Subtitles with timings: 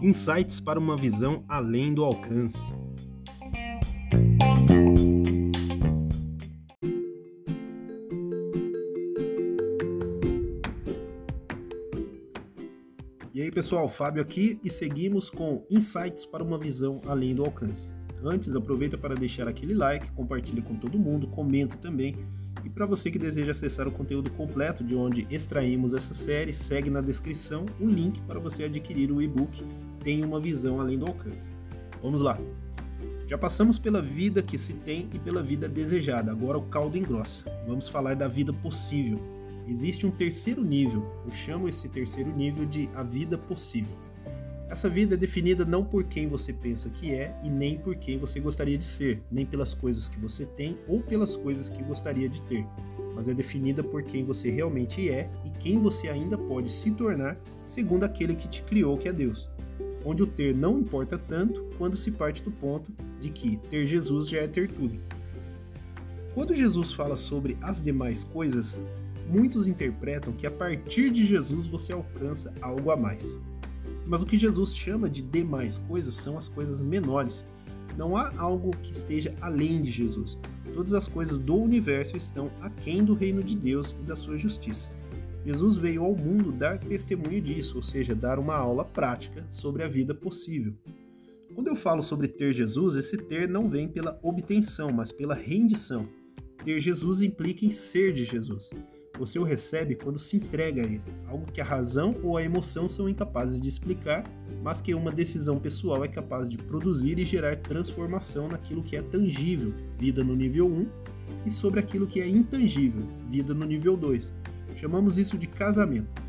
[0.00, 2.72] Insights para uma visão além do alcance.
[13.34, 17.90] E aí pessoal, Fábio aqui e seguimos com Insights para uma visão além do alcance.
[18.22, 22.16] Antes, aproveita para deixar aquele like, compartilha com todo mundo, comenta também.
[22.64, 26.90] E para você que deseja acessar o conteúdo completo de onde extraímos essa série, segue
[26.90, 29.64] na descrição o link para você adquirir o e-book
[30.08, 31.50] Tem uma visão além do alcance.
[32.02, 32.40] Vamos lá.
[33.26, 37.44] Já passamos pela vida que se tem e pela vida desejada, agora o caldo engrossa.
[37.66, 39.20] Vamos falar da vida possível.
[39.68, 43.94] Existe um terceiro nível, eu chamo esse terceiro nível de a vida possível.
[44.70, 48.16] Essa vida é definida não por quem você pensa que é e nem por quem
[48.16, 52.30] você gostaria de ser, nem pelas coisas que você tem ou pelas coisas que gostaria
[52.30, 52.66] de ter,
[53.14, 57.38] mas é definida por quem você realmente é e quem você ainda pode se tornar
[57.66, 59.50] segundo aquele que te criou, que é Deus.
[60.04, 64.28] Onde o ter não importa tanto quando se parte do ponto de que ter Jesus
[64.28, 64.98] já é ter tudo.
[66.34, 68.80] Quando Jesus fala sobre as demais coisas,
[69.28, 73.40] muitos interpretam que a partir de Jesus você alcança algo a mais.
[74.06, 77.44] Mas o que Jesus chama de demais coisas são as coisas menores.
[77.96, 80.38] Não há algo que esteja além de Jesus.
[80.72, 84.88] Todas as coisas do universo estão aquém do reino de Deus e da sua justiça.
[85.44, 89.88] Jesus veio ao mundo dar testemunho disso, ou seja, dar uma aula prática sobre a
[89.88, 90.74] vida possível.
[91.54, 96.08] Quando eu falo sobre ter Jesus, esse ter não vem pela obtenção, mas pela rendição.
[96.64, 98.70] Ter Jesus implica em ser de Jesus.
[99.18, 102.88] Você o recebe quando se entrega a ele, algo que a razão ou a emoção
[102.88, 104.22] são incapazes de explicar,
[104.62, 109.02] mas que uma decisão pessoal é capaz de produzir e gerar transformação naquilo que é
[109.02, 110.88] tangível, vida no nível 1,
[111.44, 114.32] e sobre aquilo que é intangível, vida no nível 2.
[114.78, 116.22] Chamamos isso de casamento.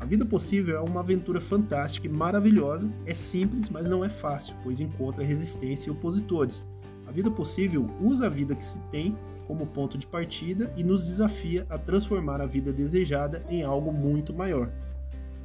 [0.00, 4.56] A vida possível é uma aventura fantástica e maravilhosa, é simples, mas não é fácil,
[4.64, 6.66] pois encontra resistência e opositores.
[7.06, 9.16] A vida possível usa a vida que se tem
[9.46, 14.34] como ponto de partida e nos desafia a transformar a vida desejada em algo muito
[14.34, 14.72] maior.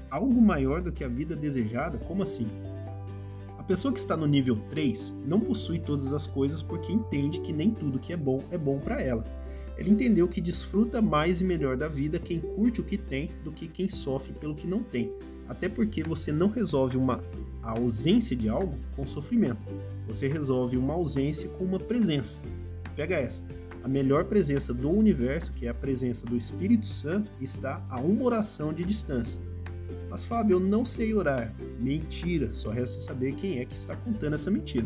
[0.09, 1.99] Algo maior do que a vida desejada?
[1.99, 2.47] Como assim?
[3.59, 7.53] A pessoa que está no nível 3 não possui todas as coisas porque entende que
[7.53, 9.23] nem tudo que é bom é bom para ela.
[9.77, 13.51] Ela entendeu que desfruta mais e melhor da vida quem curte o que tem do
[13.51, 15.11] que quem sofre pelo que não tem.
[15.47, 17.23] Até porque você não resolve uma
[17.61, 19.65] ausência de algo com sofrimento.
[20.07, 22.41] Você resolve uma ausência com uma presença.
[22.95, 23.43] Pega essa.
[23.83, 28.23] A melhor presença do universo, que é a presença do Espírito Santo, está a uma
[28.23, 29.41] oração de distância.
[30.09, 31.53] Mas Fábio, eu não sei orar.
[31.79, 34.85] Mentira, só resta saber quem é que está contando essa mentira.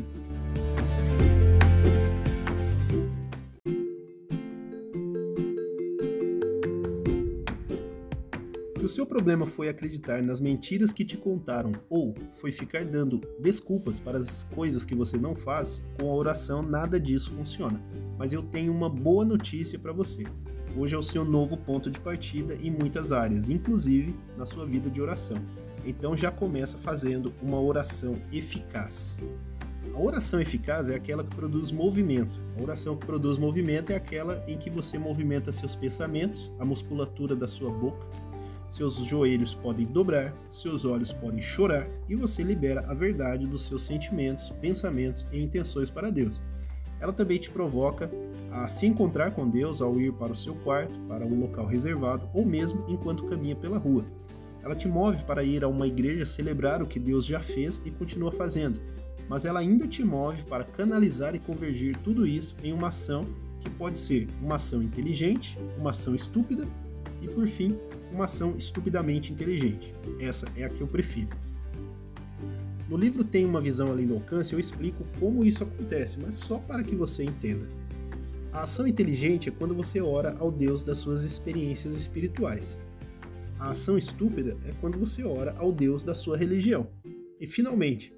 [8.88, 14.00] O seu problema foi acreditar nas mentiras que te contaram ou foi ficar dando desculpas
[14.00, 17.82] para as coisas que você não faz, com a oração nada disso funciona
[18.18, 20.24] mas eu tenho uma boa notícia para você.
[20.76, 24.90] Hoje é o seu novo ponto de partida em muitas áreas, inclusive na sua vida
[24.90, 25.38] de oração.
[25.86, 29.18] Então já começa fazendo uma oração eficaz.
[29.94, 32.40] A oração eficaz é aquela que produz movimento.
[32.58, 37.36] A oração que produz movimento é aquela em que você movimenta seus pensamentos, a musculatura
[37.36, 38.06] da sua boca,
[38.70, 43.84] seus joelhos podem dobrar, seus olhos podem chorar e você libera a verdade dos seus
[43.84, 46.42] sentimentos, pensamentos e intenções para Deus.
[47.00, 48.10] Ela também te provoca
[48.52, 52.28] a se encontrar com Deus ao ir para o seu quarto, para um local reservado
[52.34, 54.06] ou mesmo enquanto caminha pela rua.
[54.64, 57.92] Ela te move para ir a uma igreja celebrar o que Deus já fez e
[57.92, 58.82] continua fazendo,
[59.30, 63.26] mas ela ainda te move para canalizar e convergir tudo isso em uma ação
[63.62, 66.68] que pode ser uma ação inteligente, uma ação estúpida
[67.22, 67.76] e, por fim,
[68.12, 69.94] uma ação estupidamente inteligente.
[70.20, 71.30] Essa é a que eu prefiro.
[72.90, 76.58] No livro Tem uma Visão Além do Alcance, eu explico como isso acontece, mas só
[76.58, 77.68] para que você entenda.
[78.52, 82.80] A ação inteligente é quando você ora ao Deus das suas experiências espirituais.
[83.60, 86.88] A ação estúpida é quando você ora ao Deus da sua religião.
[87.40, 88.14] E finalmente,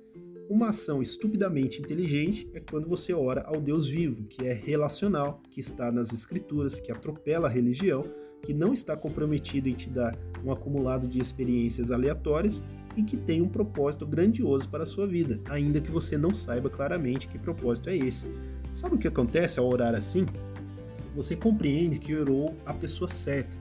[0.49, 5.59] uma ação estupidamente inteligente é quando você ora ao Deus vivo, que é relacional, que
[5.59, 8.03] está nas escrituras, que atropela a religião,
[8.41, 12.63] que não está comprometido em te dar um acumulado de experiências aleatórias
[12.95, 16.69] e que tem um propósito grandioso para a sua vida, ainda que você não saiba
[16.69, 18.27] claramente que propósito é esse.
[18.73, 20.25] Sabe o que acontece ao orar assim?
[21.15, 23.57] Você compreende que orou a pessoa certa.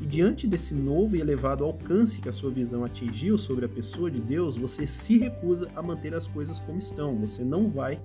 [0.00, 4.10] E diante desse novo e elevado alcance que a sua visão atingiu sobre a pessoa
[4.10, 7.18] de Deus, você se recusa a manter as coisas como estão.
[7.18, 8.00] Você não vai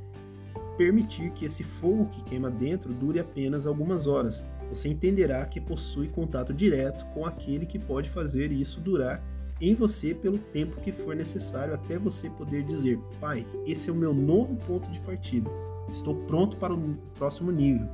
[0.77, 4.43] permitir que esse fogo que queima dentro dure apenas algumas horas.
[4.69, 9.23] Você entenderá que possui contato direto com aquele que pode fazer isso durar
[9.61, 13.95] em você pelo tempo que for necessário até você poder dizer: Pai, esse é o
[13.95, 15.49] meu novo ponto de partida.
[15.89, 17.87] Estou pronto para o próximo nível.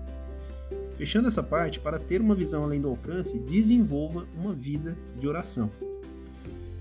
[0.94, 5.71] Fechando essa parte, para ter uma visão além do alcance, desenvolva uma vida de oração.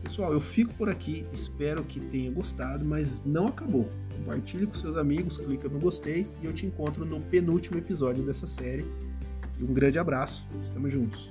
[0.03, 3.89] Pessoal, eu fico por aqui, espero que tenha gostado, mas não acabou.
[4.17, 8.47] Compartilhe com seus amigos, clica no gostei e eu te encontro no penúltimo episódio dessa
[8.47, 8.87] série.
[9.61, 11.31] E um grande abraço, estamos juntos.